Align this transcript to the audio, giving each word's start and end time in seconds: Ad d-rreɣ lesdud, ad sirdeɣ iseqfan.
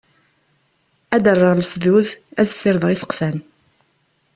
Ad 1.15 1.21
d-rreɣ 1.23 1.53
lesdud, 1.55 2.07
ad 2.39 2.47
sirdeɣ 2.49 2.89
iseqfan. 2.91 3.37